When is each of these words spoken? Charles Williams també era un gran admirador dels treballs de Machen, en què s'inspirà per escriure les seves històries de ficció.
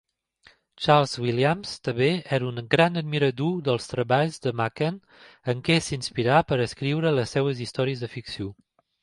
Charles 0.83 1.11
Williams 1.25 1.73
també 1.87 2.07
era 2.37 2.47
un 2.51 2.61
gran 2.75 2.97
admirador 3.01 3.59
dels 3.67 3.85
treballs 3.91 4.41
de 4.47 4.55
Machen, 4.63 4.99
en 5.55 5.63
què 5.69 5.77
s'inspirà 5.91 6.41
per 6.55 6.61
escriure 6.67 7.15
les 7.21 7.37
seves 7.39 7.63
històries 7.69 8.05
de 8.07 8.13
ficció. 8.17 8.51